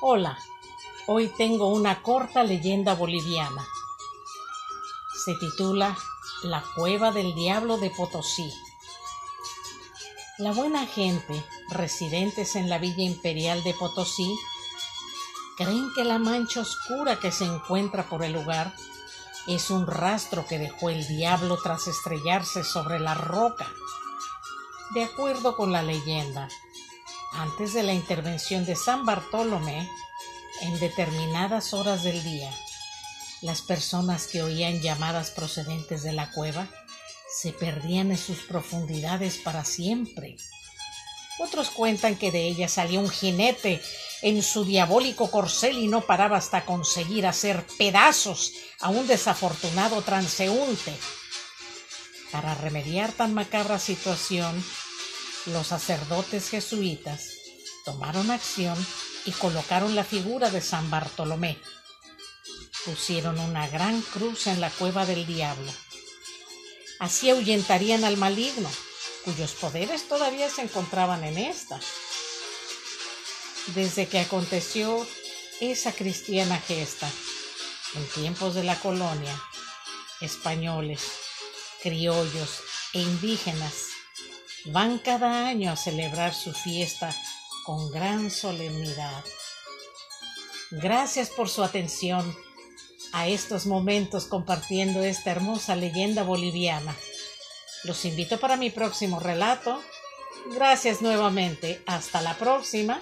Hola, 0.00 0.38
hoy 1.06 1.28
tengo 1.28 1.68
una 1.68 2.02
corta 2.02 2.42
leyenda 2.42 2.94
boliviana. 2.94 3.66
Se 5.24 5.34
titula 5.34 5.96
La 6.42 6.64
cueva 6.74 7.12
del 7.12 7.34
diablo 7.34 7.76
de 7.76 7.90
Potosí. 7.90 8.50
La 10.38 10.52
buena 10.52 10.86
gente, 10.86 11.44
residentes 11.68 12.56
en 12.56 12.70
la 12.70 12.78
Villa 12.78 13.02
Imperial 13.02 13.62
de 13.62 13.74
Potosí, 13.74 14.34
creen 15.58 15.92
que 15.94 16.04
la 16.04 16.18
mancha 16.18 16.60
oscura 16.60 17.20
que 17.20 17.30
se 17.30 17.44
encuentra 17.44 18.08
por 18.08 18.24
el 18.24 18.32
lugar 18.32 18.74
es 19.46 19.68
un 19.68 19.86
rastro 19.86 20.46
que 20.46 20.58
dejó 20.58 20.88
el 20.88 21.06
diablo 21.06 21.58
tras 21.62 21.88
estrellarse 21.88 22.64
sobre 22.64 23.00
la 23.00 23.14
roca. 23.14 23.66
De 24.94 25.04
acuerdo 25.04 25.56
con 25.56 25.72
la 25.72 25.82
leyenda, 25.82 26.48
antes 27.32 27.72
de 27.74 27.82
la 27.82 27.92
intervención 27.92 28.64
de 28.64 28.76
San 28.76 29.04
Bartolomé, 29.06 29.88
en 30.62 30.78
determinadas 30.78 31.72
horas 31.72 32.02
del 32.02 32.22
día, 32.22 32.50
las 33.40 33.62
personas 33.62 34.26
que 34.26 34.42
oían 34.42 34.80
llamadas 34.80 35.30
procedentes 35.30 36.02
de 36.02 36.12
la 36.12 36.30
cueva 36.30 36.68
se 37.32 37.52
perdían 37.52 38.10
en 38.10 38.18
sus 38.18 38.40
profundidades 38.40 39.38
para 39.38 39.64
siempre. 39.64 40.36
Otros 41.38 41.70
cuentan 41.70 42.16
que 42.16 42.30
de 42.30 42.46
ella 42.46 42.68
salía 42.68 43.00
un 43.00 43.08
jinete 43.08 43.80
en 44.20 44.42
su 44.42 44.64
diabólico 44.64 45.30
corcel 45.30 45.78
y 45.78 45.86
no 45.86 46.02
paraba 46.02 46.36
hasta 46.36 46.66
conseguir 46.66 47.26
hacer 47.26 47.64
pedazos 47.78 48.52
a 48.80 48.90
un 48.90 49.06
desafortunado 49.06 50.02
transeúnte. 50.02 50.92
Para 52.30 52.54
remediar 52.54 53.12
tan 53.12 53.32
macabra 53.32 53.78
situación, 53.78 54.62
los 55.46 55.68
sacerdotes 55.68 56.50
jesuitas 56.50 57.30
tomaron 57.84 58.30
acción 58.30 58.76
y 59.24 59.32
colocaron 59.32 59.94
la 59.94 60.04
figura 60.04 60.50
de 60.50 60.60
San 60.60 60.90
Bartolomé. 60.90 61.58
Pusieron 62.84 63.38
una 63.38 63.68
gran 63.68 64.00
cruz 64.02 64.46
en 64.46 64.60
la 64.60 64.70
cueva 64.70 65.06
del 65.06 65.26
diablo. 65.26 65.72
Así 66.98 67.30
ahuyentarían 67.30 68.04
al 68.04 68.16
maligno, 68.16 68.70
cuyos 69.24 69.52
poderes 69.52 70.08
todavía 70.08 70.50
se 70.50 70.62
encontraban 70.62 71.24
en 71.24 71.38
esta. 71.38 71.80
Desde 73.74 74.08
que 74.08 74.20
aconteció 74.20 75.06
esa 75.60 75.92
cristiana 75.92 76.58
gesta, 76.58 77.10
en 77.94 78.06
tiempos 78.08 78.54
de 78.54 78.64
la 78.64 78.78
colonia, 78.78 79.42
españoles, 80.20 81.00
criollos 81.82 82.60
e 82.92 83.00
indígenas 83.00 83.99
van 84.66 84.98
cada 84.98 85.46
año 85.46 85.72
a 85.72 85.76
celebrar 85.76 86.34
su 86.34 86.52
fiesta 86.52 87.14
con 87.64 87.90
gran 87.90 88.30
solemnidad. 88.30 89.24
Gracias 90.70 91.30
por 91.30 91.48
su 91.48 91.62
atención 91.62 92.36
a 93.12 93.26
estos 93.26 93.66
momentos 93.66 94.26
compartiendo 94.26 95.02
esta 95.02 95.30
hermosa 95.30 95.74
leyenda 95.74 96.22
boliviana. 96.22 96.94
Los 97.84 98.04
invito 98.04 98.38
para 98.38 98.56
mi 98.56 98.70
próximo 98.70 99.20
relato. 99.20 99.80
Gracias 100.54 101.02
nuevamente. 101.02 101.82
Hasta 101.86 102.22
la 102.22 102.36
próxima. 102.36 103.00